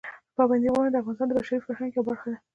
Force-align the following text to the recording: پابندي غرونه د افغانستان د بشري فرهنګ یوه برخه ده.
پابندي 0.35 0.69
غرونه 0.73 0.89
د 0.91 0.95
افغانستان 1.01 1.27
د 1.29 1.33
بشري 1.39 1.59
فرهنګ 1.65 1.91
یوه 1.95 2.05
برخه 2.09 2.27
ده. 2.31 2.37